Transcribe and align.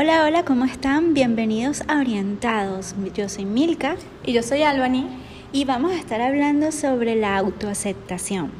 Hola, 0.00 0.22
hola, 0.22 0.44
¿cómo 0.44 0.64
están? 0.64 1.12
Bienvenidos 1.12 1.82
a 1.88 1.98
Orientados. 1.98 2.94
Yo 3.14 3.28
soy 3.28 3.44
Milka. 3.44 3.96
Y 4.24 4.32
yo 4.32 4.44
soy 4.44 4.62
Albany. 4.62 5.08
Y 5.50 5.64
vamos 5.64 5.90
a 5.90 5.96
estar 5.96 6.20
hablando 6.20 6.70
sobre 6.70 7.16
la 7.16 7.36
autoaceptación. 7.36 8.52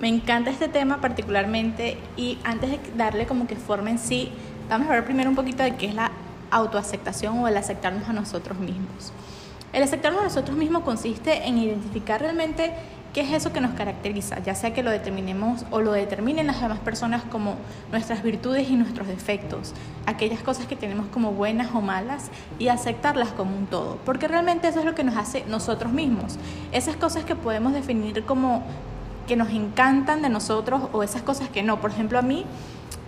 Me 0.00 0.08
encanta 0.08 0.50
este 0.50 0.66
tema 0.66 1.00
particularmente 1.00 1.96
y 2.16 2.38
antes 2.42 2.72
de 2.72 2.80
darle 2.96 3.24
como 3.24 3.46
que 3.46 3.54
forma 3.54 3.90
en 3.90 4.00
sí, 4.00 4.32
vamos 4.68 4.88
a 4.88 4.94
ver 4.94 5.04
primero 5.04 5.30
un 5.30 5.36
poquito 5.36 5.62
de 5.62 5.76
qué 5.76 5.86
es 5.86 5.94
la 5.94 6.10
autoaceptación 6.50 7.38
o 7.38 7.46
el 7.46 7.56
aceptarnos 7.56 8.08
a 8.08 8.12
nosotros 8.12 8.58
mismos. 8.58 9.12
El 9.72 9.84
aceptarnos 9.84 10.22
a 10.22 10.24
nosotros 10.24 10.56
mismos 10.56 10.82
consiste 10.82 11.46
en 11.46 11.58
identificar 11.58 12.20
realmente 12.20 12.72
¿Qué 13.18 13.24
es 13.24 13.32
eso 13.32 13.52
que 13.52 13.60
nos 13.60 13.72
caracteriza? 13.72 14.38
Ya 14.44 14.54
sea 14.54 14.72
que 14.72 14.84
lo 14.84 14.92
determinemos 14.92 15.66
o 15.72 15.80
lo 15.80 15.90
determinen 15.90 16.46
las 16.46 16.60
demás 16.60 16.78
personas 16.78 17.24
como 17.24 17.56
nuestras 17.90 18.22
virtudes 18.22 18.70
y 18.70 18.76
nuestros 18.76 19.08
defectos, 19.08 19.74
aquellas 20.06 20.38
cosas 20.40 20.66
que 20.66 20.76
tenemos 20.76 21.08
como 21.08 21.32
buenas 21.32 21.74
o 21.74 21.80
malas 21.80 22.30
y 22.60 22.68
aceptarlas 22.68 23.30
como 23.30 23.56
un 23.56 23.66
todo, 23.66 23.98
porque 24.04 24.28
realmente 24.28 24.68
eso 24.68 24.78
es 24.78 24.84
lo 24.84 24.94
que 24.94 25.02
nos 25.02 25.16
hace 25.16 25.44
nosotros 25.48 25.92
mismos. 25.92 26.38
Esas 26.70 26.94
cosas 26.94 27.24
que 27.24 27.34
podemos 27.34 27.72
definir 27.72 28.22
como 28.22 28.62
que 29.26 29.34
nos 29.34 29.50
encantan 29.50 30.22
de 30.22 30.28
nosotros 30.28 30.82
o 30.92 31.02
esas 31.02 31.22
cosas 31.22 31.48
que 31.48 31.64
no. 31.64 31.80
Por 31.80 31.90
ejemplo, 31.90 32.20
a 32.20 32.22
mí 32.22 32.44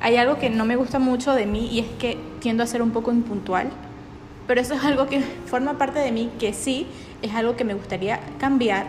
hay 0.01 0.17
algo 0.17 0.39
que 0.39 0.51
no 0.51 0.65
me 0.65 0.75
gusta 0.75 0.99
mucho 0.99 1.35
de 1.35 1.47
mí 1.47 1.69
y 1.71 1.79
es 1.79 1.87
que 2.01 2.19
tiendo 2.41 2.65
a 2.65 2.67
ser 2.67 2.83
un 2.83 2.91
poco 2.91 3.13
impuntual, 3.13 3.71
pero 4.49 4.61
eso 4.61 4.75
es 4.75 4.83
algo 4.83 5.07
que 5.07 5.21
forma 5.47 5.79
parte 5.79 6.01
de 6.01 6.11
mí 6.11 6.33
que 6.41 6.53
sí 6.53 6.89
es 7.23 7.33
algo 7.33 7.55
que 7.55 7.63
me 7.63 7.75
gustaría 7.75 8.19
cambiar 8.41 8.87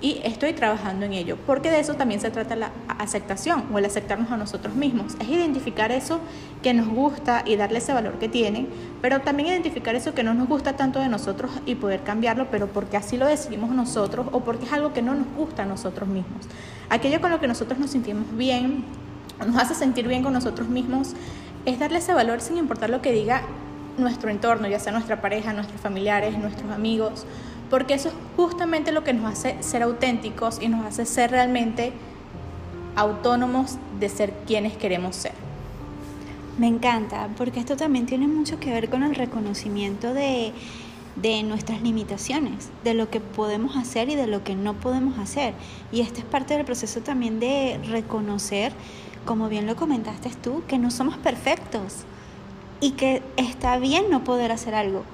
y 0.00 0.20
estoy 0.24 0.54
trabajando 0.54 1.04
en 1.04 1.12
ello, 1.12 1.36
porque 1.46 1.70
de 1.70 1.80
eso 1.80 1.94
también 1.94 2.20
se 2.20 2.30
trata 2.30 2.56
la 2.56 2.70
aceptación 2.98 3.64
o 3.72 3.78
el 3.78 3.84
aceptarnos 3.84 4.30
a 4.30 4.36
nosotros 4.36 4.74
mismos. 4.74 5.14
Es 5.20 5.28
identificar 5.28 5.92
eso 5.92 6.20
que 6.62 6.72
nos 6.72 6.88
gusta 6.88 7.42
y 7.44 7.56
darle 7.56 7.78
ese 7.78 7.92
valor 7.92 8.18
que 8.18 8.28
tiene, 8.28 8.66
pero 9.02 9.20
también 9.20 9.50
identificar 9.50 9.94
eso 9.94 10.14
que 10.14 10.22
no 10.22 10.32
nos 10.32 10.48
gusta 10.48 10.74
tanto 10.76 11.00
de 11.00 11.08
nosotros 11.08 11.50
y 11.66 11.74
poder 11.74 12.02
cambiarlo, 12.02 12.50
pero 12.50 12.68
porque 12.68 12.96
así 12.96 13.18
lo 13.18 13.26
decidimos 13.26 13.70
nosotros 13.70 14.26
o 14.32 14.40
porque 14.40 14.64
es 14.64 14.72
algo 14.72 14.92
que 14.94 15.02
no 15.02 15.14
nos 15.14 15.26
gusta 15.36 15.64
a 15.64 15.66
nosotros 15.66 16.08
mismos. 16.08 16.46
Aquello 16.88 17.20
con 17.20 17.30
lo 17.30 17.38
que 17.38 17.46
nosotros 17.46 17.78
nos 17.78 17.90
sentimos 17.90 18.24
bien, 18.36 18.84
nos 19.46 19.56
hace 19.56 19.74
sentir 19.74 20.08
bien 20.08 20.22
con 20.22 20.32
nosotros 20.32 20.68
mismos, 20.68 21.14
es 21.66 21.78
darle 21.78 21.98
ese 21.98 22.14
valor 22.14 22.40
sin 22.40 22.56
importar 22.56 22.88
lo 22.88 23.02
que 23.02 23.12
diga 23.12 23.42
nuestro 23.98 24.30
entorno, 24.30 24.66
ya 24.66 24.78
sea 24.78 24.92
nuestra 24.92 25.20
pareja, 25.20 25.52
nuestros 25.52 25.78
familiares, 25.78 26.38
nuestros 26.38 26.70
amigos 26.70 27.26
porque 27.70 27.94
eso 27.94 28.08
es 28.08 28.14
justamente 28.36 28.92
lo 28.92 29.04
que 29.04 29.12
nos 29.12 29.32
hace 29.32 29.62
ser 29.62 29.84
auténticos 29.84 30.58
y 30.60 30.68
nos 30.68 30.84
hace 30.84 31.06
ser 31.06 31.30
realmente 31.30 31.92
autónomos 32.96 33.76
de 34.00 34.08
ser 34.08 34.34
quienes 34.46 34.76
queremos 34.76 35.14
ser. 35.14 35.32
Me 36.58 36.66
encanta, 36.66 37.28
porque 37.38 37.60
esto 37.60 37.76
también 37.76 38.06
tiene 38.06 38.26
mucho 38.26 38.58
que 38.58 38.72
ver 38.72 38.90
con 38.90 39.04
el 39.04 39.14
reconocimiento 39.14 40.12
de, 40.12 40.52
nuestras 41.44 41.80
limitaciones, 41.80 42.70
de 42.82 42.94
lo 42.94 43.08
que 43.08 43.20
podemos 43.20 43.76
hacer 43.76 44.08
y 44.08 44.16
de 44.16 44.26
lo 44.26 44.42
que 44.42 44.56
no 44.56 44.74
podemos 44.74 45.18
hacer. 45.18 45.54
Y 45.92 46.00
esto 46.00 46.18
es 46.18 46.24
parte 46.24 46.54
del 46.54 46.66
proceso 46.66 47.00
también 47.00 47.40
de 47.40 47.80
reconocer, 47.88 48.72
como 49.24 49.48
bien 49.48 49.66
lo 49.66 49.76
comentaste 49.76 50.30
tú, 50.42 50.62
que 50.66 50.78
no 50.78 50.90
somos 50.90 51.16
perfectos 51.18 52.04
y 52.80 52.92
que 52.92 53.22
está 53.36 53.78
bien 53.78 54.10
no 54.10 54.24
poder 54.24 54.50
hacer 54.50 54.74
algo 54.74 55.04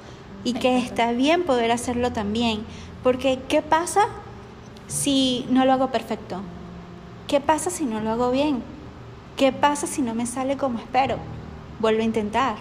y 0.46 0.52
que 0.52 0.78
está 0.78 1.10
bien 1.10 1.42
poder 1.42 1.72
hacerlo 1.72 2.12
también. 2.12 2.60
Porque 3.02 3.40
¿qué 3.48 3.62
pasa 3.62 4.02
si 4.86 5.44
no 5.50 5.64
lo 5.64 5.72
hago 5.72 5.90
perfecto? 5.90 6.40
¿Qué 7.26 7.40
pasa 7.40 7.68
si 7.68 7.84
no 7.84 8.00
lo 8.00 8.12
hago 8.12 8.30
bien? 8.30 8.62
¿Qué 9.36 9.50
pasa 9.50 9.88
si 9.88 10.02
no 10.02 10.14
me 10.14 10.24
sale 10.24 10.56
como 10.56 10.78
espero? 10.78 11.16
Vuelvo 11.80 12.00
a 12.00 12.04
intentar. 12.04 12.54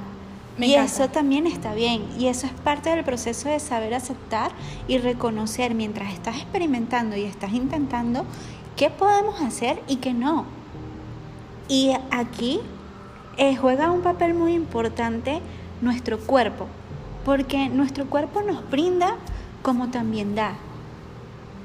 y 0.57 0.73
eso 0.73 1.09
también 1.09 1.45
está 1.45 1.75
bien. 1.75 2.03
Y 2.17 2.25
eso 2.25 2.47
es 2.47 2.53
parte 2.53 2.89
del 2.89 3.03
proceso 3.03 3.49
de 3.49 3.59
saber 3.59 3.93
aceptar 3.93 4.49
y 4.87 4.97
reconocer 4.97 5.75
mientras 5.75 6.11
estás 6.11 6.37
experimentando 6.37 7.15
y 7.15 7.25
estás 7.25 7.53
intentando 7.53 8.25
qué 8.75 8.89
podemos 8.89 9.39
hacer 9.41 9.79
y 9.87 9.97
qué 9.97 10.11
no. 10.11 10.47
Y 11.67 11.91
aquí 12.09 12.61
eh, 13.37 13.55
juega 13.55 13.91
un 13.91 14.01
papel 14.01 14.33
muy 14.33 14.53
importante 14.53 15.39
nuestro 15.81 16.17
cuerpo 16.17 16.65
porque 17.25 17.67
nuestro 17.69 18.05
cuerpo 18.05 18.43
nos 18.43 18.69
brinda 18.69 19.15
como 19.63 19.89
también 19.89 20.35
da. 20.35 20.53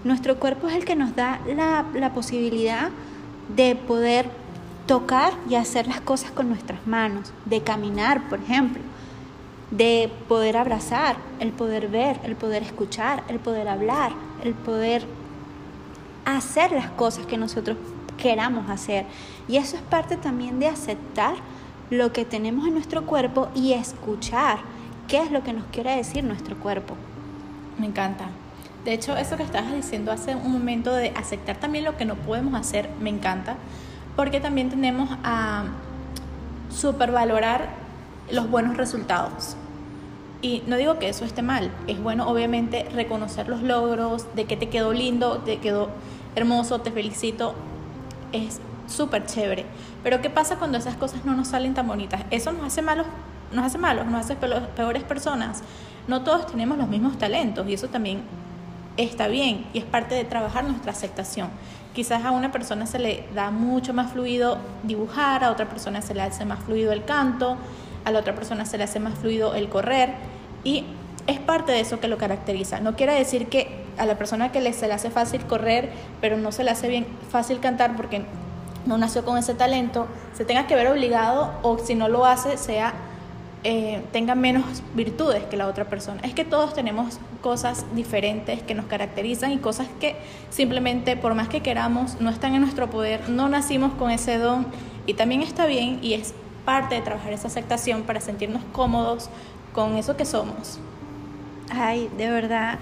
Nuestro 0.03 0.41
cuerpo 0.41 0.67
es 0.69 0.75
el 0.75 0.87
que 0.87 0.97
nos 0.97 1.15
da 1.15 1.39
la, 1.47 2.13
posibilidad 2.15 2.89
de 3.55 3.77
poder 3.77 4.31
tocar 4.87 5.35
y 5.49 5.57
hacer 5.57 5.87
las 5.87 6.01
cosas 6.01 6.31
con 6.31 6.49
nuestras 6.49 6.87
manos, 6.87 7.33
de 7.45 7.61
caminar, 7.61 8.27
por 8.31 8.41
ejemplo, 8.41 8.81
de 9.71 10.11
poder 10.27 10.57
abrazar, 10.57 11.17
el 11.39 11.53
poder 11.53 11.89
ver, 11.89 12.19
el 12.25 12.35
poder 12.35 12.63
escuchar, 12.63 13.23
el 13.29 13.39
poder 13.39 13.69
hablar, 13.69 14.13
el 14.43 14.55
poder 14.55 15.05
hacer 16.25 16.73
las 16.73 16.91
cosas 16.91 17.27
que 17.27 17.37
nosotros 17.37 17.77
queramos 18.17 18.71
hacer. 18.71 19.05
Y 19.47 19.59
eso 19.59 19.77
es 19.77 19.83
parte 19.83 20.17
también 20.17 20.59
de 20.59 20.69
aceptar 20.69 21.35
lo 21.91 22.13
que 22.13 22.25
tenemos 22.25 22.67
en 22.67 22.73
nuestro 22.73 23.05
cuerpo 23.05 23.49
y 23.55 23.75
escuchar 23.75 24.61
qué 25.11 25.19
es 25.19 25.33
lo 25.33 25.43
que 25.43 25.53
nos 25.53 25.65
quiere 25.73 25.97
decir 25.97 26.23
nuestro 26.23 26.57
cuerpo. 26.57 26.95
Me 27.79 27.87
encanta. 27.87 28.27
De 28.85 28.93
hecho, 28.93 29.17
eso 29.17 29.37
que 29.37 29.43
estabas 29.43 29.73
diciendo 29.73 30.13
hace 30.13 30.37
un 30.37 30.53
momento 30.53 30.95
de 30.95 31.09
aceptar 31.17 31.57
también 31.57 31.85
lo 31.85 31.97
que 31.97 32.05
no 32.05 32.15
podemos 32.15 32.55
hacer, 32.55 32.89
me 33.01 33.11
encanta, 33.11 33.57
porque 34.15 34.41
también 34.41 34.71
tenemos 34.71 35.11
a 35.25 35.65
supervalorar 36.71 37.71
los 38.31 38.49
buenos 38.49 38.77
resultados. 38.77 39.57
Y 40.43 40.63
no 40.69 40.77
digo 40.77 40.99
que 41.01 41.09
eso 41.09 41.25
esté 41.25 41.43
mal, 41.43 41.73
es 41.89 42.01
bueno 42.01 42.29
obviamente 42.29 42.87
reconocer 42.95 43.49
los 43.49 43.63
logros, 43.63 44.27
de 44.37 44.45
que 44.45 44.57
te 44.57 44.69
quedó 44.69 44.93
lindo, 44.93 45.39
te 45.39 45.59
quedó 45.59 45.91
hermoso, 46.37 46.81
te 46.83 46.93
felicito, 46.93 47.55
es 48.33 48.61
súper 48.87 49.27
chévere. 49.27 49.67
Pero 50.05 50.23
¿qué 50.23 50.31
pasa 50.31 50.57
cuando 50.57 50.79
esas 50.79 50.95
cosas 50.95 51.25
no 51.25 51.35
nos 51.35 51.49
salen 51.49 51.75
tan 51.75 51.89
bonitas? 51.89 52.23
Eso 52.31 52.53
nos 52.53 52.65
hace 52.65 52.81
malos 52.81 53.07
nos 53.53 53.67
hace 53.67 53.79
malos, 53.79 54.07
nos 54.07 54.25
hace 54.25 54.37
peores 54.37 55.03
personas. 55.05 55.63
No 56.09 56.23
todos 56.23 56.47
tenemos 56.47 56.79
los 56.79 56.89
mismos 56.89 57.19
talentos 57.19 57.69
y 57.69 57.75
eso 57.75 57.89
también 57.89 58.23
está 58.97 59.29
bien 59.29 59.67
y 59.73 59.79
es 59.79 59.85
parte 59.85 60.15
de 60.15 60.25
trabajar 60.25 60.65
nuestra 60.65 60.93
aceptación. 60.93 61.49
Quizás 61.95 62.25
a 62.25 62.31
una 62.31 62.53
persona 62.53 62.87
se 62.87 62.99
le 62.99 63.25
da 63.35 63.51
mucho 63.51 63.93
más 63.93 64.13
fluido 64.13 64.59
dibujar, 64.83 65.45
a 65.45 65.51
otra 65.51 65.69
persona 65.69 66.03
se 66.03 66.15
le 66.15 66.23
hace 66.23 66.45
más 66.45 66.61
fluido 66.61 66.93
el 66.93 67.05
canto, 67.05 67.57
a 68.05 68.11
la 68.11 68.21
otra 68.21 68.35
persona 68.35 68.65
se 68.65 68.79
le 68.79 68.85
hace 68.85 69.01
más 69.01 69.15
fluido 69.19 69.55
el 69.55 69.69
correr 69.69 70.15
y 70.65 70.85
es 71.27 71.39
parte 71.39 71.73
de 71.73 71.81
eso 71.81 72.01
que 72.01 72.09
lo 72.09 72.19
caracteriza. 72.19 72.81
No 72.81 72.97
quiere 72.97 73.15
decir 73.15 73.49
que 73.49 73.85
a 73.99 74.07
la 74.07 74.17
persona 74.17 74.53
que 74.53 74.73
se 74.73 74.87
le 74.87 74.95
hace 74.95 75.11
fácil 75.11 75.43
correr, 75.43 75.91
pero 76.21 76.37
no 76.37 76.53
se 76.53 76.65
le 76.65 76.71
hace 76.71 76.89
bien 76.89 77.07
fácil 77.31 77.61
cantar 77.61 77.97
porque 77.97 78.25
no 78.87 78.97
nació 78.97 79.25
con 79.25 79.37
ese 79.37 79.55
talento, 79.55 80.07
se 80.33 80.45
tenga 80.45 80.67
que 80.67 80.75
ver 80.75 80.89
obligado 80.89 81.53
o 81.63 81.79
si 81.79 81.95
no 81.95 82.09
lo 82.09 82.25
hace 82.25 82.57
sea 82.57 82.95
eh, 83.63 84.03
tenga 84.11 84.35
menos 84.35 84.65
virtudes 84.95 85.45
que 85.45 85.57
la 85.59 85.67
otra 85.67 85.85
persona. 85.85 86.21
Es 86.23 86.33
que 86.33 86.47
todos 86.47 86.73
tenemos 86.73 87.19
cosas 87.43 87.85
diferentes 87.95 88.63
que 88.63 88.75
nos 88.75 88.87
caracterizan 88.87 89.53
y 89.53 89.59
cosas 89.59 89.87
que 90.01 90.17
simplemente 90.49 91.15
por 91.17 91.35
más 91.35 91.49
que 91.49 91.61
queramos 91.61 92.21
no 92.21 92.31
están 92.31 92.55
en 92.55 92.63
nuestro 92.63 92.89
poder, 92.89 93.29
no 93.29 93.51
nacimos 93.51 93.93
con 93.93 94.11
ese 94.11 94.39
don 94.39 94.67
y 95.07 95.13
también 95.13 95.43
está 95.43 95.67
bien 95.67 95.99
y 96.01 96.15
es 96.15 96.33
parte 96.65 96.95
de 96.95 97.03
trabajar 97.03 97.35
esa 97.35 97.49
aceptación 97.49 98.03
para 98.03 98.21
sentirnos 98.21 98.63
cómodos 98.73 99.29
con 99.75 99.97
eso 99.97 100.17
que 100.17 100.25
somos. 100.25 100.79
Ay, 101.71 102.11
de 102.17 102.31
verdad, 102.31 102.79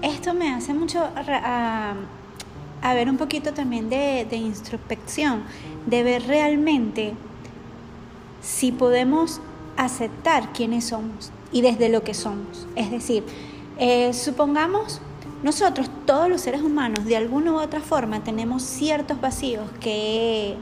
esto 0.00 0.32
me 0.32 0.54
hace 0.54 0.74
mucho 0.74 1.08
a, 1.16 1.94
ver 2.94 3.08
un 3.10 3.16
poquito 3.16 3.52
también 3.52 3.90
de, 3.90 4.26
de 4.30 4.36
introspección, 4.36 5.42
de 5.86 6.04
ver 6.04 6.26
realmente 6.28 7.14
si 8.40 8.70
podemos 8.70 9.40
aceptar 9.76 10.52
quiénes 10.52 10.86
somos 10.86 11.32
y 11.52 11.62
desde 11.62 11.88
lo 11.88 12.02
que 12.02 12.14
somos. 12.14 12.66
Es 12.76 12.90
decir, 12.90 13.24
eh, 13.78 14.12
supongamos, 14.12 15.00
nosotros, 15.42 15.90
todos 16.06 16.28
los 16.28 16.40
seres 16.40 16.62
humanos, 16.62 17.04
de 17.04 17.16
alguna 17.16 17.52
u 17.52 17.60
otra 17.60 17.80
forma, 17.80 18.24
tenemos 18.24 18.62
ciertos 18.62 19.20
vacíos 19.20 19.68
que, 19.80 20.56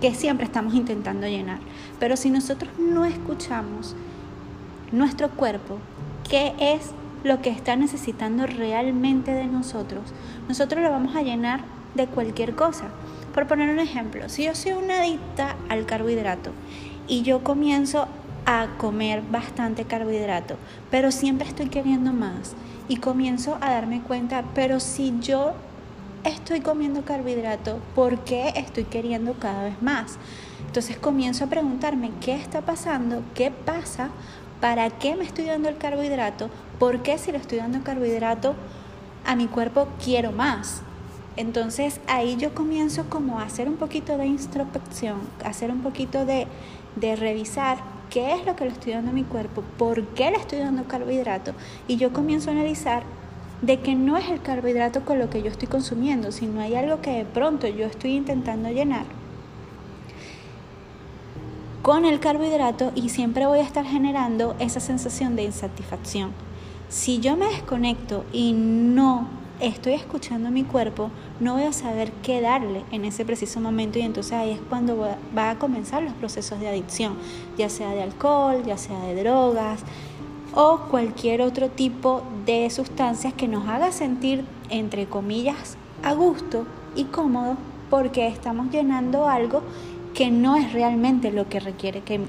que 0.00 0.14
siempre 0.14 0.46
estamos 0.46 0.74
intentando 0.74 1.26
llenar. 1.26 1.58
Pero 1.98 2.16
si 2.16 2.30
nosotros 2.30 2.70
no 2.78 3.04
escuchamos 3.04 3.94
nuestro 4.92 5.30
cuerpo, 5.30 5.78
qué 6.28 6.54
es 6.58 6.90
lo 7.22 7.40
que 7.40 7.50
está 7.50 7.76
necesitando 7.76 8.46
realmente 8.46 9.32
de 9.32 9.46
nosotros, 9.46 10.02
nosotros 10.48 10.82
lo 10.82 10.90
vamos 10.90 11.16
a 11.16 11.22
llenar 11.22 11.60
de 11.94 12.06
cualquier 12.06 12.54
cosa. 12.54 12.84
Por 13.32 13.46
poner 13.46 13.70
un 13.70 13.80
ejemplo, 13.80 14.28
si 14.28 14.44
yo 14.44 14.54
soy 14.54 14.72
una 14.72 15.00
adicta 15.00 15.56
al 15.68 15.86
carbohidrato 15.86 16.50
y 17.08 17.22
yo 17.22 17.42
comienzo 17.42 18.06
a 18.46 18.68
comer 18.78 19.22
bastante 19.22 19.84
carbohidrato, 19.84 20.56
pero 20.90 21.10
siempre 21.10 21.48
estoy 21.48 21.68
queriendo 21.68 22.12
más 22.12 22.54
y 22.88 22.96
comienzo 22.96 23.56
a 23.60 23.70
darme 23.70 24.02
cuenta, 24.02 24.44
pero 24.54 24.80
si 24.80 25.14
yo 25.20 25.52
estoy 26.24 26.60
comiendo 26.60 27.04
carbohidrato, 27.04 27.78
¿por 27.94 28.18
qué 28.20 28.52
estoy 28.56 28.84
queriendo 28.84 29.34
cada 29.34 29.64
vez 29.64 29.80
más? 29.82 30.18
Entonces 30.66 30.98
comienzo 30.98 31.44
a 31.44 31.48
preguntarme 31.48 32.10
qué 32.20 32.34
está 32.34 32.60
pasando, 32.60 33.22
qué 33.34 33.50
pasa, 33.50 34.10
para 34.60 34.90
qué 34.90 35.16
me 35.16 35.24
estoy 35.24 35.46
dando 35.46 35.68
el 35.68 35.76
carbohidrato, 35.76 36.50
por 36.78 37.02
qué 37.02 37.18
si 37.18 37.32
le 37.32 37.38
estoy 37.38 37.58
dando 37.58 37.82
carbohidrato 37.82 38.54
a 39.24 39.36
mi 39.36 39.46
cuerpo 39.46 39.88
quiero 40.02 40.32
más. 40.32 40.82
Entonces 41.36 42.00
ahí 42.06 42.36
yo 42.36 42.54
comienzo 42.54 43.08
como 43.08 43.38
a 43.38 43.44
hacer 43.44 43.68
un 43.68 43.76
poquito 43.76 44.16
de 44.18 44.26
introspección, 44.26 45.20
hacer 45.44 45.70
un 45.70 45.80
poquito 45.80 46.24
de 46.24 46.46
revisar 47.16 47.93
qué 48.14 48.32
es 48.32 48.46
lo 48.46 48.54
que 48.54 48.64
le 48.64 48.70
estoy 48.70 48.92
dando 48.92 49.10
a 49.10 49.14
mi 49.14 49.24
cuerpo, 49.24 49.64
por 49.76 50.06
qué 50.14 50.30
le 50.30 50.36
estoy 50.36 50.60
dando 50.60 50.84
carbohidrato 50.84 51.52
y 51.88 51.96
yo 51.96 52.12
comienzo 52.12 52.48
a 52.48 52.52
analizar 52.52 53.02
de 53.60 53.80
que 53.80 53.96
no 53.96 54.16
es 54.16 54.30
el 54.30 54.40
carbohidrato 54.40 55.04
con 55.04 55.18
lo 55.18 55.30
que 55.30 55.42
yo 55.42 55.50
estoy 55.50 55.66
consumiendo, 55.66 56.30
sino 56.30 56.60
hay 56.60 56.76
algo 56.76 57.00
que 57.00 57.10
de 57.10 57.24
pronto 57.24 57.66
yo 57.66 57.86
estoy 57.86 58.12
intentando 58.12 58.68
llenar 58.70 59.04
con 61.82 62.04
el 62.04 62.20
carbohidrato 62.20 62.92
y 62.94 63.08
siempre 63.08 63.46
voy 63.46 63.58
a 63.58 63.62
estar 63.62 63.84
generando 63.84 64.54
esa 64.60 64.78
sensación 64.78 65.34
de 65.34 65.42
insatisfacción. 65.42 66.30
Si 66.88 67.18
yo 67.18 67.36
me 67.36 67.46
desconecto 67.46 68.24
y 68.32 68.52
no 68.52 69.26
estoy 69.60 69.94
escuchando 69.94 70.50
mi 70.50 70.64
cuerpo, 70.64 71.10
no 71.40 71.54
voy 71.54 71.64
a 71.64 71.72
saber 71.72 72.12
qué 72.22 72.40
darle 72.40 72.82
en 72.90 73.04
ese 73.04 73.24
preciso 73.24 73.60
momento 73.60 73.98
y 73.98 74.02
entonces 74.02 74.32
ahí 74.32 74.50
es 74.50 74.60
cuando 74.68 75.08
va 75.36 75.50
a 75.50 75.58
comenzar 75.58 76.02
los 76.02 76.12
procesos 76.14 76.60
de 76.60 76.68
adicción, 76.68 77.14
ya 77.56 77.68
sea 77.68 77.90
de 77.90 78.02
alcohol, 78.02 78.62
ya 78.66 78.76
sea 78.76 79.00
de 79.00 79.22
drogas 79.22 79.80
o 80.54 80.80
cualquier 80.90 81.42
otro 81.42 81.68
tipo 81.68 82.22
de 82.46 82.68
sustancias 82.70 83.32
que 83.34 83.48
nos 83.48 83.68
haga 83.68 83.92
sentir, 83.92 84.44
entre 84.70 85.06
comillas, 85.06 85.76
a 86.02 86.14
gusto 86.14 86.66
y 86.94 87.04
cómodo 87.04 87.56
porque 87.90 88.26
estamos 88.26 88.70
llenando 88.70 89.28
algo 89.28 89.62
que 90.14 90.30
no 90.30 90.56
es 90.56 90.72
realmente 90.72 91.32
lo 91.32 91.48
que 91.48 91.60
requiere 91.60 92.02
que 92.02 92.20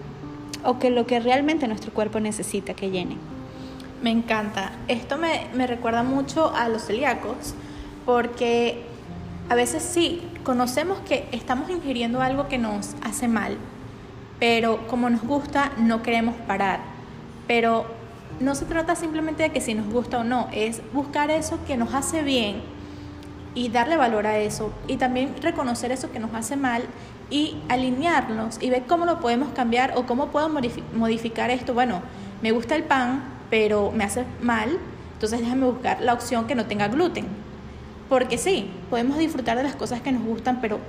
o 0.63 0.79
que 0.79 0.89
lo 0.89 1.05
que 1.05 1.19
realmente 1.19 1.67
nuestro 1.67 1.93
cuerpo 1.93 2.19
necesita 2.19 2.73
que 2.73 2.89
llene. 2.89 3.17
Me 4.05 4.11
encanta. 4.11 4.71
Esto 4.87 5.17
me, 5.17 5.65
recuerda 5.65 6.03
mucho 6.03 6.53
a 6.55 6.69
los 6.69 6.83
celíacos, 6.85 7.55
porque 8.05 8.83
a 9.49 9.55
veces 9.55 9.81
sí, 9.81 10.21
conocemos 10.43 10.99
que 10.99 11.27
estamos 11.31 11.71
ingiriendo 11.71 12.21
algo 12.21 12.47
que 12.47 12.59
nos 12.59 12.95
hace 13.01 13.27
mal, 13.27 13.57
pero 14.39 14.85
como 14.89 15.09
nos 15.09 15.23
gusta, 15.23 15.71
no 15.79 16.03
queremos 16.03 16.35
parar. 16.45 16.81
Pero 17.47 17.87
no 18.39 18.53
se 18.53 18.65
trata 18.65 18.95
simplemente 18.95 19.41
de 19.41 19.49
que 19.49 19.59
si 19.59 19.73
nos 19.73 19.91
gusta 19.91 20.19
o 20.19 20.23
no, 20.23 20.49
es 20.53 20.83
buscar 20.93 21.31
eso 21.31 21.57
que 21.65 21.75
nos 21.75 21.95
hace 21.95 22.21
bien 22.21 22.61
y 23.55 23.69
darle 23.69 23.97
valor 23.97 24.27
a 24.27 24.37
eso. 24.37 24.71
Y 24.87 24.97
también 24.97 25.33
reconocer 25.41 25.91
eso 25.91 26.11
que 26.11 26.19
nos 26.19 26.31
hace 26.35 26.57
mal 26.57 26.83
y 27.31 27.57
alinearnos 27.69 28.61
y 28.61 28.69
ver 28.69 28.83
cómo 28.83 29.07
lo 29.07 29.19
podemos 29.19 29.49
cambiar 29.55 29.93
o 29.97 30.05
cómo 30.05 30.27
puedo 30.27 30.47
modificar 30.93 31.49
esto. 31.49 31.73
Bueno, 31.73 32.03
me 32.43 32.51
gusta 32.51 32.75
el 32.75 32.83
pan, 32.83 33.34
pero 33.49 33.91
me 33.91 34.03
hace 34.03 34.25
mal, 34.41 34.77
entonces 35.13 35.39
déjame 35.39 35.65
buscar 35.65 36.01
la 36.01 36.13
opción 36.13 36.47
que 36.47 36.55
no 36.55 36.65
tenga 36.65 36.87
gluten. 36.87 37.25
Porque 38.09 38.37
sí, 38.37 38.69
podemos 38.89 39.17
disfrutar 39.17 39.57
de 39.57 39.63
las 39.63 39.75
cosas 39.75 40.01
que 40.01 40.11
nos 40.11 40.23
gustan, 40.23 40.59
pero 40.61 40.79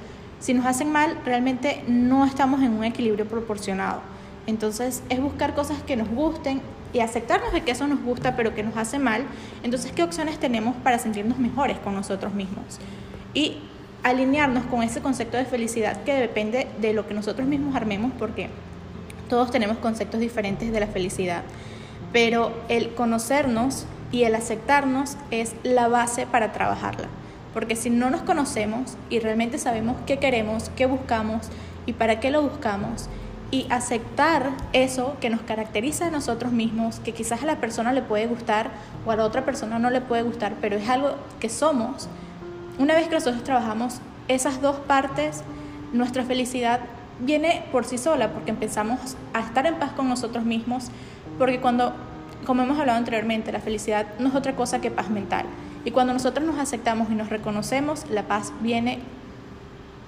si 0.40 0.52
nos 0.52 0.66
hacen 0.66 0.92
mal, 0.92 1.18
realmente 1.24 1.82
no 1.88 2.24
estamos 2.26 2.62
en 2.62 2.72
un 2.72 2.84
equilibrio 2.84 3.26
proporcionado. 3.26 4.00
Entonces 4.46 5.02
es 5.08 5.20
buscar 5.20 5.54
cosas 5.54 5.82
que 5.82 5.96
nos 5.96 6.08
gusten 6.08 6.60
y 6.92 7.00
aceptarnos 7.00 7.52
de 7.52 7.62
que 7.62 7.72
eso 7.72 7.86
nos 7.86 8.02
gusta, 8.02 8.36
pero 8.36 8.54
que 8.54 8.62
nos 8.62 8.76
hace 8.76 8.98
mal. 8.98 9.24
Entonces, 9.62 9.92
¿qué 9.92 10.02
opciones 10.02 10.38
tenemos 10.38 10.76
para 10.76 10.98
sentirnos 10.98 11.38
mejores 11.38 11.78
con 11.78 11.94
nosotros 11.94 12.32
mismos? 12.34 12.78
Y 13.34 13.58
alinearnos 14.02 14.64
con 14.66 14.82
ese 14.82 15.00
concepto 15.00 15.36
de 15.36 15.44
felicidad 15.44 16.04
que 16.04 16.14
depende 16.14 16.68
de 16.80 16.92
lo 16.92 17.06
que 17.08 17.14
nosotros 17.14 17.48
mismos 17.48 17.74
armemos, 17.74 18.12
porque 18.18 18.50
todos 19.28 19.50
tenemos 19.50 19.78
conceptos 19.78 20.20
diferentes 20.20 20.70
de 20.70 20.80
la 20.80 20.86
felicidad 20.86 21.42
pero 22.12 22.52
el 22.68 22.94
conocernos 22.94 23.86
y 24.12 24.24
el 24.24 24.34
aceptarnos 24.34 25.16
es 25.30 25.54
la 25.62 25.88
base 25.88 26.26
para 26.26 26.52
trabajarla. 26.52 27.08
Porque 27.52 27.76
si 27.76 27.90
no 27.90 28.10
nos 28.10 28.22
conocemos 28.22 28.96
y 29.10 29.18
realmente 29.18 29.58
sabemos 29.58 29.96
qué 30.06 30.18
queremos, 30.18 30.70
qué 30.76 30.86
buscamos 30.86 31.48
y 31.86 31.94
para 31.94 32.20
qué 32.20 32.30
lo 32.30 32.42
buscamos, 32.42 33.08
y 33.50 33.66
aceptar 33.70 34.50
eso 34.72 35.16
que 35.20 35.30
nos 35.30 35.40
caracteriza 35.42 36.06
a 36.06 36.10
nosotros 36.10 36.52
mismos, 36.52 36.98
que 37.00 37.12
quizás 37.12 37.42
a 37.42 37.46
la 37.46 37.60
persona 37.60 37.92
le 37.92 38.02
puede 38.02 38.26
gustar 38.26 38.70
o 39.06 39.12
a 39.12 39.16
la 39.16 39.24
otra 39.24 39.44
persona 39.44 39.78
no 39.78 39.90
le 39.90 40.00
puede 40.00 40.22
gustar, 40.22 40.54
pero 40.60 40.76
es 40.76 40.88
algo 40.88 41.14
que 41.38 41.48
somos, 41.48 42.08
una 42.78 42.94
vez 42.94 43.08
que 43.08 43.14
nosotros 43.14 43.44
trabajamos 43.44 44.00
esas 44.28 44.60
dos 44.60 44.76
partes, 44.76 45.42
nuestra 45.92 46.24
felicidad 46.24 46.80
viene 47.20 47.64
por 47.72 47.84
sí 47.84 47.98
sola, 47.98 48.32
porque 48.32 48.50
empezamos 48.50 49.16
a 49.32 49.40
estar 49.40 49.66
en 49.66 49.76
paz 49.76 49.92
con 49.92 50.08
nosotros 50.08 50.44
mismos, 50.44 50.90
porque 51.38 51.60
cuando, 51.60 51.92
como 52.44 52.62
hemos 52.62 52.78
hablado 52.78 52.98
anteriormente, 52.98 53.52
la 53.52 53.60
felicidad 53.60 54.06
no 54.18 54.28
es 54.28 54.34
otra 54.34 54.56
cosa 54.56 54.80
que 54.80 54.90
paz 54.90 55.10
mental. 55.10 55.46
Y 55.84 55.90
cuando 55.92 56.12
nosotros 56.12 56.44
nos 56.44 56.58
aceptamos 56.58 57.10
y 57.10 57.14
nos 57.14 57.30
reconocemos, 57.30 58.08
la 58.10 58.24
paz 58.24 58.52
viene 58.60 58.98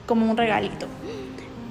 como 0.07 0.29
un 0.29 0.37
regalito. 0.37 0.87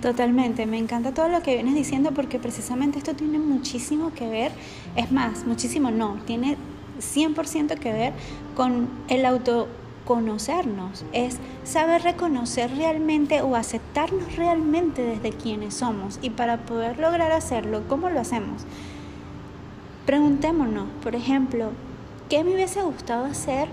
Totalmente, 0.01 0.67
me 0.67 0.77
encanta 0.77 1.11
todo 1.11 1.27
lo 1.27 1.41
que 1.41 1.55
vienes 1.55 1.73
diciendo 1.73 2.11
porque 2.11 2.37
precisamente 2.37 2.99
esto 2.99 3.15
tiene 3.15 3.39
muchísimo 3.39 4.13
que 4.13 4.27
ver, 4.27 4.51
es 4.95 5.11
más, 5.11 5.45
muchísimo 5.45 5.89
no, 5.89 6.17
tiene 6.27 6.55
100% 6.99 7.79
que 7.79 7.91
ver 7.91 8.13
con 8.55 8.87
el 9.07 9.25
autoconocernos, 9.25 11.03
es 11.13 11.37
saber 11.63 12.03
reconocer 12.03 12.77
realmente 12.77 13.41
o 13.41 13.55
aceptarnos 13.55 14.35
realmente 14.35 15.01
desde 15.01 15.31
quienes 15.31 15.73
somos 15.73 16.19
y 16.21 16.29
para 16.29 16.57
poder 16.57 16.99
lograr 16.99 17.31
hacerlo, 17.31 17.81
¿cómo 17.87 18.11
lo 18.11 18.19
hacemos? 18.19 18.65
Preguntémonos, 20.07 20.85
por 21.03 21.15
ejemplo, 21.15 21.71
¿qué 22.29 22.41
me 22.41 22.53
hubiese 22.53 22.81
gustado 22.81 23.25
hacer 23.25 23.67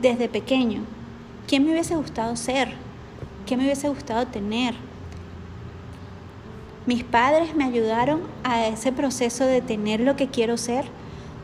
desde 0.00 0.26
pequeño? 0.26 0.80
¿Qué 1.46 1.60
me 1.60 1.72
hubiese 1.72 1.94
gustado 1.94 2.36
ser? 2.36 2.72
¿Qué 3.44 3.58
me 3.58 3.64
hubiese 3.64 3.90
gustado 3.90 4.26
tener? 4.26 4.74
Mis 6.86 7.04
padres 7.04 7.54
me 7.54 7.64
ayudaron 7.64 8.22
a 8.44 8.66
ese 8.66 8.92
proceso 8.92 9.44
de 9.44 9.60
tener 9.60 10.00
lo 10.00 10.16
que 10.16 10.28
quiero 10.28 10.56
ser, 10.56 10.86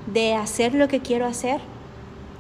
de 0.07 0.35
hacer 0.35 0.73
lo 0.73 0.89
que 0.89 1.01
quiero 1.01 1.27
hacer. 1.27 1.61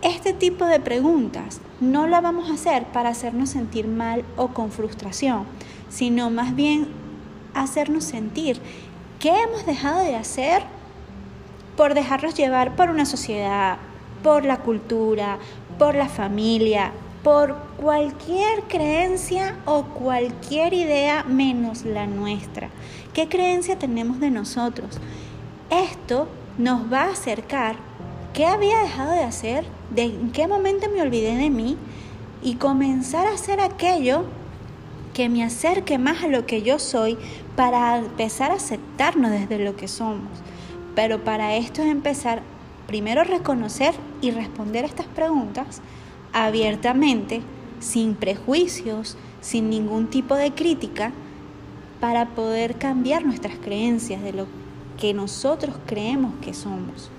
Este 0.00 0.32
tipo 0.32 0.64
de 0.64 0.80
preguntas 0.80 1.60
no 1.80 2.06
la 2.06 2.22
vamos 2.22 2.48
a 2.48 2.54
hacer 2.54 2.86
para 2.86 3.10
hacernos 3.10 3.50
sentir 3.50 3.86
mal 3.88 4.24
o 4.38 4.48
con 4.48 4.72
frustración, 4.72 5.44
sino 5.90 6.30
más 6.30 6.56
bien 6.56 6.88
hacernos 7.52 8.04
sentir 8.04 8.58
qué 9.18 9.42
hemos 9.42 9.66
dejado 9.66 9.98
de 9.98 10.16
hacer 10.16 10.77
por 11.78 11.94
dejarlos 11.94 12.34
llevar 12.34 12.74
por 12.74 12.90
una 12.90 13.06
sociedad, 13.06 13.76
por 14.24 14.44
la 14.44 14.56
cultura, 14.56 15.38
por 15.78 15.94
la 15.94 16.08
familia, 16.08 16.90
por 17.22 17.54
cualquier 17.80 18.64
creencia 18.64 19.54
o 19.64 19.84
cualquier 19.84 20.74
idea 20.74 21.22
menos 21.22 21.84
la 21.84 22.08
nuestra. 22.08 22.68
¿Qué 23.14 23.28
creencia 23.28 23.78
tenemos 23.78 24.18
de 24.18 24.32
nosotros? 24.32 24.98
Esto 25.70 26.26
nos 26.58 26.92
va 26.92 27.02
a 27.02 27.12
acercar 27.12 27.76
qué 28.34 28.44
había 28.46 28.80
dejado 28.80 29.12
de 29.12 29.22
hacer, 29.22 29.64
de 29.90 30.02
en 30.02 30.32
qué 30.32 30.48
momento 30.48 30.88
me 30.92 31.00
olvidé 31.00 31.36
de 31.36 31.48
mí 31.48 31.76
y 32.42 32.56
comenzar 32.56 33.28
a 33.28 33.34
hacer 33.34 33.60
aquello 33.60 34.24
que 35.14 35.28
me 35.28 35.44
acerque 35.44 35.96
más 35.96 36.24
a 36.24 36.28
lo 36.28 36.44
que 36.44 36.62
yo 36.62 36.80
soy 36.80 37.16
para 37.54 37.98
empezar 37.98 38.50
a 38.50 38.54
aceptarnos 38.54 39.30
desde 39.30 39.60
lo 39.60 39.76
que 39.76 39.86
somos. 39.86 40.26
Pero 40.94 41.24
para 41.24 41.56
esto 41.56 41.82
es 41.82 41.88
empezar 41.88 42.42
primero 42.86 43.20
a 43.20 43.24
reconocer 43.24 43.94
y 44.20 44.30
responder 44.30 44.84
estas 44.84 45.06
preguntas 45.06 45.80
abiertamente, 46.32 47.42
sin 47.80 48.14
prejuicios, 48.14 49.16
sin 49.40 49.70
ningún 49.70 50.08
tipo 50.08 50.34
de 50.34 50.52
crítica, 50.52 51.12
para 52.00 52.26
poder 52.26 52.76
cambiar 52.76 53.24
nuestras 53.24 53.56
creencias 53.58 54.22
de 54.22 54.32
lo 54.32 54.46
que 54.98 55.14
nosotros 55.14 55.76
creemos 55.86 56.32
que 56.42 56.54
somos. 56.54 57.10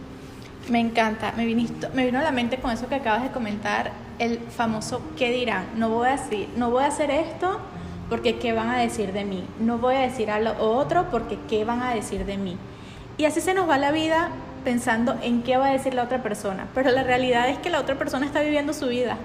Me 0.70 0.80
encanta, 0.80 1.34
me, 1.36 1.46
vino 1.46 2.20
a 2.20 2.22
la 2.22 2.32
mente 2.32 2.58
con 2.58 2.72
eso 2.72 2.88
que 2.88 2.96
acabas 2.96 3.24
de 3.24 3.32
comentar, 3.32 3.92
el 4.20 4.40
famoso 4.40 5.02
¿qué 5.18 5.32
dirán? 5.32 5.66
No 5.78 5.90
voy 5.90 6.08
a 6.10 6.12
decir, 6.12 6.50
no 6.58 6.70
voy 6.70 6.84
a 6.84 6.88
hacer 6.88 7.10
esto 7.10 7.60
porque 8.10 8.38
¿qué 8.38 8.54
van 8.54 8.70
a 8.70 8.78
decir 8.78 9.14
de 9.14 9.24
mí? 9.24 9.44
No 9.60 9.78
voy 9.78 9.96
a 9.96 10.02
decir 10.02 10.30
a 10.30 10.40
lo 10.40 10.58
otro 10.60 11.10
porque 11.10 11.40
¿qué 11.48 11.64
van 11.64 11.82
a 11.82 11.94
decir 11.94 12.26
de 12.26 12.38
mí? 12.38 12.58
Y 13.20 13.26
así 13.26 13.42
se 13.42 13.54
nos 13.54 13.70
va 13.70 13.78
la 13.78 13.92
vida 13.92 14.30
pensando 14.64 15.14
en 15.22 15.44
qué 15.44 15.58
va 15.58 15.68
a 15.68 15.72
decir 15.74 15.94
la 15.94 16.04
otra 16.04 16.24
persona. 16.24 16.68
Pero 16.74 16.90
la 16.92 17.04
realidad 17.04 17.50
es 17.50 17.58
que 17.58 17.70
la 17.70 17.82
otra 17.82 17.96
persona 17.96 18.26
está 18.26 18.40
viviendo 18.40 18.72
su 18.72 18.88
vida. 18.88 19.18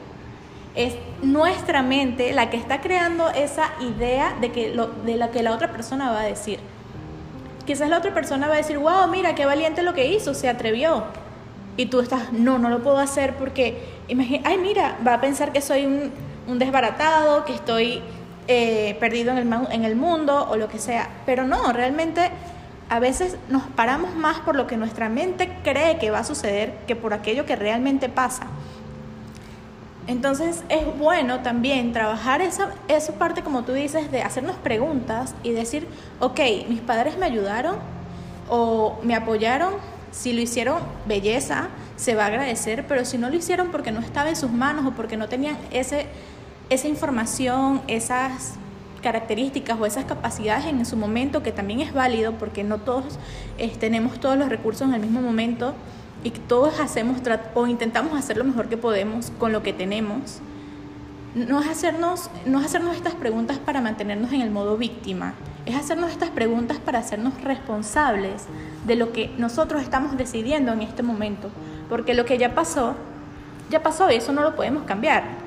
Es 0.74 0.96
nuestra 1.22 1.80
mente 1.84 2.32
la 2.32 2.50
que 2.50 2.56
está 2.56 2.80
creando 2.80 3.30
esa 3.30 3.70
idea 3.80 4.34
de, 4.40 4.50
que 4.50 4.74
lo, 4.74 4.88
de 4.88 5.14
la 5.16 5.30
que 5.30 5.44
la 5.44 5.52
otra 5.52 5.70
persona 5.70 6.10
va 6.10 6.22
a 6.22 6.24
decir. 6.24 6.58
Quizás 7.66 7.88
la 7.88 7.98
otra 7.98 8.12
persona 8.12 8.48
va 8.48 8.54
a 8.54 8.56
decir, 8.56 8.78
wow, 8.78 9.06
mira, 9.08 9.36
qué 9.36 9.46
valiente 9.46 9.84
lo 9.84 9.94
que 9.94 10.08
hizo, 10.08 10.34
se 10.34 10.48
atrevió. 10.48 11.04
Y 11.76 11.86
tú 11.86 12.00
estás, 12.00 12.32
no, 12.32 12.58
no 12.58 12.70
lo 12.70 12.82
puedo 12.82 12.98
hacer 12.98 13.36
porque, 13.36 13.78
ay, 14.42 14.58
mira, 14.58 14.98
va 15.06 15.14
a 15.14 15.20
pensar 15.20 15.52
que 15.52 15.60
soy 15.60 15.86
un, 15.86 16.10
un 16.48 16.58
desbaratado, 16.58 17.44
que 17.44 17.54
estoy 17.54 18.02
eh, 18.48 18.96
perdido 18.98 19.30
en 19.30 19.38
el, 19.38 19.66
en 19.70 19.84
el 19.84 19.94
mundo 19.94 20.48
o 20.50 20.56
lo 20.56 20.66
que 20.66 20.80
sea. 20.80 21.08
Pero 21.26 21.46
no, 21.46 21.72
realmente 21.72 22.32
a 22.88 22.98
veces 22.98 23.36
nos 23.48 23.62
paramos 23.62 24.14
más 24.14 24.40
por 24.40 24.56
lo 24.56 24.66
que 24.66 24.76
nuestra 24.76 25.08
mente 25.08 25.56
cree 25.62 25.98
que 25.98 26.10
va 26.10 26.20
a 26.20 26.24
suceder 26.24 26.74
que 26.86 26.96
por 26.96 27.14
aquello 27.14 27.46
que 27.46 27.56
realmente 27.56 28.08
pasa. 28.08 28.46
Entonces 30.06 30.62
es 30.68 30.98
bueno 30.98 31.40
también 31.40 31.92
trabajar 31.92 32.42
esa, 32.42 32.74
esa 32.88 33.14
parte, 33.14 33.42
como 33.42 33.64
tú 33.64 33.72
dices, 33.72 34.10
de 34.10 34.22
hacernos 34.22 34.56
preguntas 34.56 35.34
y 35.42 35.52
decir, 35.52 35.88
ok, 36.20 36.40
mis 36.68 36.80
padres 36.80 37.16
me 37.16 37.24
ayudaron 37.24 37.76
o 38.50 38.98
me 39.02 39.14
apoyaron, 39.14 39.72
si 40.10 40.34
lo 40.34 40.42
hicieron, 40.42 40.80
belleza, 41.06 41.68
se 41.96 42.14
va 42.14 42.24
a 42.24 42.26
agradecer, 42.26 42.86
pero 42.86 43.06
si 43.06 43.16
no 43.16 43.30
lo 43.30 43.36
hicieron 43.36 43.70
porque 43.70 43.92
no 43.92 44.00
estaba 44.00 44.28
en 44.28 44.36
sus 44.36 44.52
manos 44.52 44.84
o 44.86 44.90
porque 44.90 45.16
no 45.16 45.28
tenían 45.28 45.56
ese, 45.70 46.06
esa 46.68 46.86
información, 46.86 47.80
esas 47.86 48.56
características 49.04 49.78
o 49.78 49.86
esas 49.86 50.06
capacidades 50.06 50.64
en 50.64 50.84
su 50.84 50.96
momento, 50.96 51.42
que 51.42 51.52
también 51.52 51.80
es 51.80 51.92
válido 51.92 52.32
porque 52.32 52.64
no 52.64 52.78
todos 52.78 53.18
tenemos 53.78 54.18
todos 54.18 54.36
los 54.36 54.48
recursos 54.48 54.88
en 54.88 54.94
el 54.94 55.00
mismo 55.02 55.20
momento, 55.20 55.74
y 56.24 56.30
todos 56.30 56.80
hacemos 56.80 57.18
o 57.54 57.66
intentamos 57.66 58.18
hacer 58.18 58.38
lo 58.38 58.44
mejor 58.44 58.68
que 58.68 58.78
podemos 58.78 59.30
con 59.38 59.52
lo 59.52 59.62
que 59.62 59.74
tenemos, 59.74 60.40
no 61.34 61.60
es, 61.60 61.68
hacernos, 61.68 62.30
no 62.46 62.60
es 62.60 62.66
hacernos 62.66 62.96
estas 62.96 63.14
preguntas 63.14 63.58
para 63.58 63.82
mantenernos 63.82 64.32
en 64.32 64.40
el 64.40 64.50
modo 64.50 64.78
víctima, 64.78 65.34
es 65.66 65.76
hacernos 65.76 66.10
estas 66.10 66.30
preguntas 66.30 66.78
para 66.78 67.00
hacernos 67.00 67.38
responsables 67.42 68.46
de 68.86 68.96
lo 68.96 69.12
que 69.12 69.30
nosotros 69.36 69.82
estamos 69.82 70.16
decidiendo 70.16 70.72
en 70.72 70.80
este 70.80 71.02
momento, 71.02 71.50
porque 71.90 72.14
lo 72.14 72.24
que 72.24 72.38
ya 72.38 72.54
pasó, 72.54 72.94
ya 73.70 73.82
pasó 73.82 74.10
y 74.10 74.14
eso 74.14 74.32
no 74.32 74.42
lo 74.42 74.56
podemos 74.56 74.84
cambiar. 74.84 75.43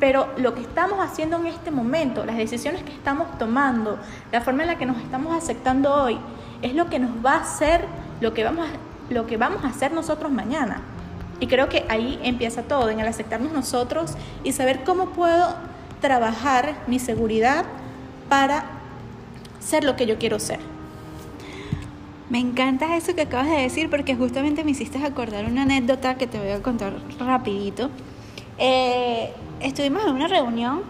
Pero 0.00 0.28
lo 0.36 0.54
que 0.54 0.60
estamos 0.60 0.98
haciendo 1.00 1.36
en 1.38 1.46
este 1.46 1.70
momento, 1.70 2.24
las 2.24 2.36
decisiones 2.36 2.82
que 2.82 2.92
estamos 2.92 3.38
tomando, 3.38 3.98
la 4.32 4.40
forma 4.40 4.62
en 4.62 4.68
la 4.68 4.78
que 4.78 4.86
nos 4.86 4.98
estamos 4.98 5.34
aceptando 5.36 5.94
hoy, 5.94 6.18
es 6.62 6.74
lo 6.74 6.90
que 6.90 6.98
nos 6.98 7.24
va 7.24 7.34
a 7.34 7.40
hacer 7.40 7.84
lo 8.20 8.32
que 8.32 8.44
vamos 8.44 8.66
a 8.66 8.94
lo 9.10 9.26
que 9.26 9.36
vamos 9.36 9.64
a 9.64 9.68
hacer 9.68 9.92
nosotros 9.92 10.30
mañana. 10.30 10.82
Y 11.40 11.46
creo 11.46 11.68
que 11.68 11.84
ahí 11.88 12.18
empieza 12.22 12.62
todo, 12.62 12.88
en 12.90 13.00
el 13.00 13.06
aceptarnos 13.06 13.52
nosotros 13.52 14.14
y 14.42 14.52
saber 14.52 14.84
cómo 14.84 15.10
puedo 15.10 15.54
trabajar 16.00 16.74
mi 16.86 16.98
seguridad 16.98 17.64
para 18.28 18.64
ser 19.60 19.84
lo 19.84 19.96
que 19.96 20.06
yo 20.06 20.18
quiero 20.18 20.38
ser. 20.38 20.60
Me 22.30 22.38
encanta 22.38 22.96
eso 22.96 23.14
que 23.14 23.22
acabas 23.22 23.48
de 23.48 23.56
decir 23.56 23.90
porque 23.90 24.16
justamente 24.16 24.64
me 24.64 24.70
hiciste 24.70 24.98
acordar 25.04 25.44
una 25.44 25.62
anécdota 25.62 26.16
que 26.16 26.26
te 26.26 26.38
voy 26.38 26.50
a 26.50 26.62
contar 26.62 26.94
rapidito. 27.18 27.90
Eh, 28.58 29.32
estuvimos 29.60 30.04
en 30.04 30.14
una 30.14 30.28
reunión 30.28 30.82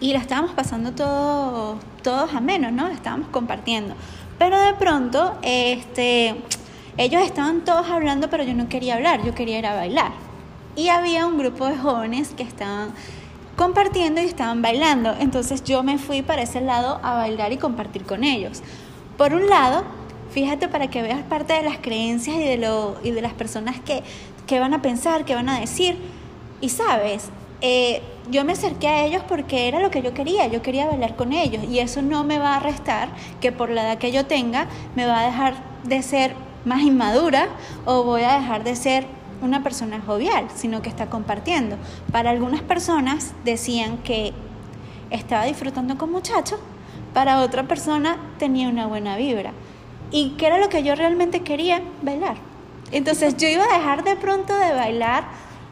y 0.00 0.12
la 0.12 0.18
estábamos 0.18 0.52
pasando 0.52 0.92
todos, 0.92 1.78
todos 2.02 2.34
a 2.34 2.40
menos, 2.40 2.72
¿no? 2.72 2.88
estábamos 2.88 3.28
compartiendo. 3.28 3.94
Pero 4.38 4.60
de 4.60 4.74
pronto, 4.74 5.34
este, 5.42 6.34
ellos 6.96 7.22
estaban 7.22 7.64
todos 7.64 7.88
hablando, 7.88 8.28
pero 8.28 8.44
yo 8.44 8.54
no 8.54 8.68
quería 8.68 8.94
hablar, 8.94 9.24
yo 9.24 9.34
quería 9.34 9.58
ir 9.58 9.66
a 9.66 9.74
bailar. 9.74 10.12
Y 10.76 10.88
había 10.88 11.26
un 11.26 11.38
grupo 11.38 11.66
de 11.66 11.76
jóvenes 11.76 12.34
que 12.36 12.42
estaban 12.42 12.92
compartiendo 13.56 14.20
y 14.20 14.24
estaban 14.24 14.60
bailando. 14.60 15.14
Entonces 15.18 15.62
yo 15.64 15.82
me 15.82 15.98
fui 15.98 16.22
para 16.22 16.42
ese 16.42 16.60
lado 16.60 17.00
a 17.02 17.14
bailar 17.14 17.52
y 17.52 17.56
compartir 17.56 18.04
con 18.04 18.24
ellos. 18.24 18.62
Por 19.16 19.34
un 19.34 19.48
lado, 19.48 19.84
fíjate 20.32 20.68
para 20.68 20.88
que 20.88 21.02
veas 21.02 21.22
parte 21.22 21.52
de 21.52 21.62
las 21.62 21.78
creencias 21.78 22.36
y 22.36 22.44
de, 22.44 22.58
lo, 22.58 22.96
y 23.04 23.12
de 23.12 23.22
las 23.22 23.32
personas 23.32 23.78
que, 23.80 24.02
que 24.46 24.58
van 24.58 24.74
a 24.74 24.82
pensar, 24.82 25.24
que 25.24 25.34
van 25.34 25.48
a 25.48 25.60
decir. 25.60 25.96
Y 26.60 26.70
sabes, 26.70 27.30
eh, 27.66 28.02
yo 28.30 28.44
me 28.44 28.52
acerqué 28.52 28.88
a 28.88 29.06
ellos 29.06 29.22
porque 29.26 29.68
era 29.68 29.80
lo 29.80 29.90
que 29.90 30.02
yo 30.02 30.12
quería, 30.12 30.46
yo 30.48 30.60
quería 30.60 30.84
bailar 30.86 31.16
con 31.16 31.32
ellos 31.32 31.64
y 31.64 31.78
eso 31.78 32.02
no 32.02 32.22
me 32.22 32.38
va 32.38 32.56
a 32.56 32.60
restar 32.60 33.08
que 33.40 33.52
por 33.52 33.70
la 33.70 33.84
edad 33.84 33.96
que 33.96 34.12
yo 34.12 34.26
tenga 34.26 34.66
me 34.94 35.06
va 35.06 35.20
a 35.20 35.24
dejar 35.24 35.54
de 35.82 36.02
ser 36.02 36.34
más 36.66 36.82
inmadura 36.82 37.48
o 37.86 38.02
voy 38.02 38.20
a 38.20 38.34
dejar 38.34 38.64
de 38.64 38.76
ser 38.76 39.06
una 39.40 39.62
persona 39.62 39.98
jovial, 40.06 40.48
sino 40.54 40.82
que 40.82 40.90
está 40.90 41.08
compartiendo. 41.08 41.78
Para 42.12 42.28
algunas 42.28 42.60
personas 42.60 43.32
decían 43.46 43.96
que 43.96 44.34
estaba 45.08 45.46
disfrutando 45.46 45.96
con 45.96 46.12
muchachos, 46.12 46.58
para 47.14 47.40
otra 47.40 47.62
persona 47.62 48.18
tenía 48.38 48.68
una 48.68 48.86
buena 48.88 49.16
vibra. 49.16 49.52
¿Y 50.10 50.34
qué 50.36 50.48
era 50.48 50.58
lo 50.58 50.68
que 50.68 50.82
yo 50.82 50.94
realmente 50.96 51.40
quería? 51.40 51.80
Bailar. 52.02 52.36
Entonces 52.92 53.38
yo 53.38 53.48
iba 53.48 53.64
a 53.64 53.78
dejar 53.78 54.04
de 54.04 54.16
pronto 54.16 54.54
de 54.54 54.74
bailar 54.74 55.24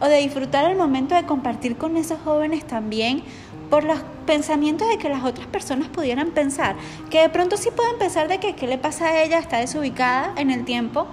o 0.02 0.08
de 0.08 0.16
disfrutar 0.16 0.68
el 0.68 0.76
momento 0.76 1.14
de 1.14 1.24
compartir 1.24 1.76
con 1.76 1.96
esos 1.96 2.18
jóvenes 2.24 2.66
también 2.66 3.22
por 3.70 3.84
los 3.84 4.00
pensamientos 4.26 4.88
de 4.88 4.98
que 4.98 5.08
las 5.08 5.24
otras 5.24 5.46
personas 5.46 5.88
pudieran 5.88 6.32
pensar, 6.32 6.74
que 7.08 7.20
de 7.20 7.28
pronto 7.28 7.56
sí 7.56 7.70
pueden 7.74 7.98
pensar 7.98 8.26
de 8.28 8.38
que 8.38 8.54
qué 8.54 8.66
le 8.66 8.78
pasa 8.78 9.06
a 9.06 9.22
ella, 9.22 9.38
está 9.38 9.58
desubicada 9.58 10.32
en 10.36 10.50
el 10.50 10.64
tiempo, 10.64 11.06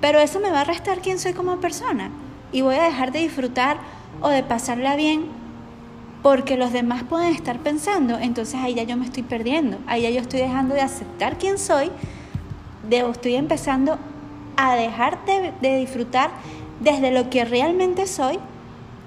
pero 0.00 0.18
eso 0.18 0.40
me 0.40 0.50
va 0.50 0.62
a 0.62 0.64
restar 0.64 1.00
quién 1.00 1.18
soy 1.18 1.34
como 1.34 1.58
persona 1.58 2.10
y 2.52 2.62
voy 2.62 2.74
a 2.76 2.84
dejar 2.84 3.12
de 3.12 3.20
disfrutar 3.20 3.76
o 4.22 4.30
de 4.30 4.42
pasarla 4.42 4.96
bien 4.96 5.26
porque 6.22 6.56
los 6.56 6.72
demás 6.72 7.02
pueden 7.02 7.34
estar 7.34 7.58
pensando, 7.58 8.18
entonces 8.18 8.54
ahí 8.54 8.74
ya 8.74 8.84
yo 8.84 8.96
me 8.96 9.04
estoy 9.04 9.24
perdiendo, 9.24 9.76
ahí 9.86 10.02
ya 10.02 10.10
yo 10.10 10.20
estoy 10.20 10.40
dejando 10.40 10.74
de 10.74 10.80
aceptar 10.80 11.36
quién 11.36 11.58
soy, 11.58 11.90
de, 12.88 12.98
estoy 13.10 13.34
empezando 13.34 13.98
a 14.56 14.74
dejar 14.74 15.22
de, 15.26 15.52
de 15.60 15.76
disfrutar 15.76 16.30
desde 16.82 17.12
lo 17.12 17.30
que 17.30 17.44
realmente 17.44 18.06
soy 18.06 18.38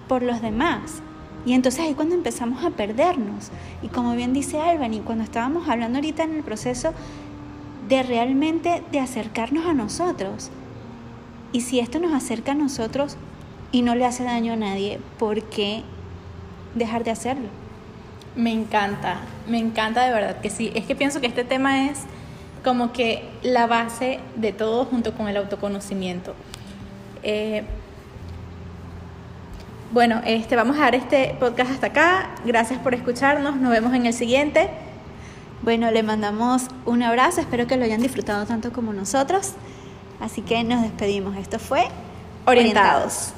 por 0.08 0.24
los 0.24 0.42
demás. 0.42 1.02
Y 1.46 1.54
entonces 1.54 1.82
ahí 1.82 1.94
cuando 1.94 2.16
empezamos 2.16 2.64
a 2.64 2.72
perdernos. 2.72 3.52
Y 3.82 3.88
como 3.88 4.16
bien 4.16 4.34
dice 4.34 4.60
Albany, 4.60 5.02
cuando 5.02 5.24
estábamos 5.24 5.68
hablando 5.70 5.98
ahorita 5.98 6.24
en 6.24 6.36
el 6.36 6.44
proceso 6.44 6.94
de 7.88 8.02
realmente 8.02 8.84
de 8.92 9.00
acercarnos 9.00 9.66
a 9.66 9.74
nosotros. 9.74 10.50
Y 11.52 11.62
si 11.62 11.80
esto 11.80 12.00
nos 12.00 12.14
acerca 12.14 12.54
a 12.54 12.56
nosotros 12.56 13.18
y 13.72 13.82
no 13.82 13.96
le 13.96 14.06
hace 14.06 14.24
daño 14.24 14.54
a 14.54 14.58
nadie, 14.58 15.00
¿por 15.20 15.44
qué 15.44 15.84
dejar 16.74 17.04
de 17.04 17.12
hacerlo? 17.12 17.48
Me 18.36 18.52
encanta, 18.52 19.20
me 19.48 19.60
encanta 19.60 20.06
de 20.06 20.14
verdad 20.14 20.42
que 20.42 20.50
sí. 20.50 20.72
Es 20.76 20.86
que 20.86 20.96
pienso 20.96 21.22
que 21.22 21.28
este 21.28 21.44
tema 21.44 21.86
es 21.86 22.00
como 22.64 22.92
que 22.92 23.30
la 23.44 23.68
base 23.68 24.20
de 24.36 24.52
todo 24.52 24.86
junto 24.86 25.14
con 25.14 25.28
el 25.28 25.38
autoconocimiento. 25.38 26.34
Eh, 27.26 27.64
bueno, 29.92 30.22
este, 30.26 30.56
vamos 30.56 30.78
a 30.78 30.82
dar 30.82 30.96
este 30.96 31.36
podcast 31.40 31.72
hasta 31.72 31.88
acá. 31.88 32.36
Gracias 32.46 32.80
por 32.80 32.94
escucharnos. 32.94 33.56
Nos 33.56 33.72
vemos 33.72 33.94
en 33.94 34.06
el 34.06 34.14
siguiente. 34.14 34.70
Bueno, 35.64 35.90
le 35.90 36.04
mandamos 36.04 36.68
un 36.86 37.02
abrazo. 37.02 37.42
Espero 37.42 37.66
que 37.66 37.78
lo 37.78 37.84
hayan 37.84 38.02
disfrutado 38.02 38.46
tanto 38.46 38.72
como 38.72 38.94
nosotros. 38.94 39.54
Así 40.20 40.42
que 40.42 40.64
nos 40.64 40.84
despedimos. 40.84 41.36
Esto 41.38 41.60
fue 41.60 41.88
Orientados. 42.46 43.34